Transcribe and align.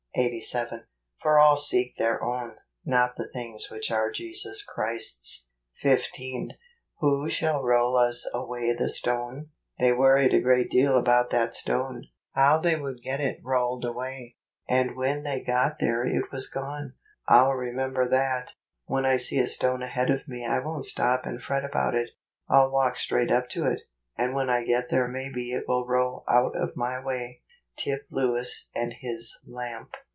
Eighty 0.13 0.41
Seven." 0.41 0.87
For 1.21 1.39
all 1.39 1.55
seek 1.55 1.95
their 1.95 2.21
own, 2.21 2.57
not 2.83 3.15
the 3.15 3.29
things 3.31 3.69
which 3.71 3.89
are 3.89 4.11
Jesus 4.11 4.61
Christ's." 4.61 5.49
JUNE. 5.81 5.91
67 5.93 6.11
15." 6.47 6.51
Who 6.99 7.29
shall 7.29 7.63
roll 7.63 7.95
us 7.95 8.27
away 8.33 8.73
the 8.77 8.89
stone?" 8.89 9.51
They 9.79 9.93
worried 9.93 10.33
a 10.33 10.41
great 10.41 10.69
deal 10.69 10.97
about 10.97 11.29
that 11.29 11.55
stone, 11.55 12.07
how 12.33 12.59
they 12.59 12.75
would 12.75 13.01
get 13.01 13.21
it 13.21 13.39
rolled 13.41 13.85
away, 13.85 14.35
and 14.67 14.97
when 14.97 15.23
they 15.23 15.39
got 15.39 15.79
there 15.79 16.03
it 16.03 16.29
was 16.29 16.49
gone. 16.49 16.91
1*11 17.29 17.49
re¬ 17.69 17.73
member 17.73 18.09
that; 18.09 18.55
when 18.87 19.05
I 19.05 19.15
see 19.15 19.39
a 19.39 19.47
stone 19.47 19.81
ahead 19.81 20.09
of 20.09 20.27
me 20.27 20.45
I 20.45 20.59
won't 20.59 20.83
stop 20.83 21.25
and 21.25 21.41
fret 21.41 21.63
about 21.63 21.95
it; 21.95 22.09
I'll 22.49 22.69
walk 22.69 22.97
straight 22.97 23.31
up 23.31 23.47
to 23.51 23.65
it, 23.65 23.83
and 24.17 24.33
wdien 24.35 24.49
I 24.49 24.65
get 24.65 24.89
there 24.89 25.07
maybe 25.07 25.51
it 25.53 25.69
will 25.69 25.87
roll 25.87 26.25
out 26.27 26.51
of 26.57 26.75
my 26.75 27.01
way. 27.01 27.37
Tip 27.77 28.05
Lewis 28.11 28.69
and 28.75 28.93
His 28.99 29.39
Lamp. 29.47 29.95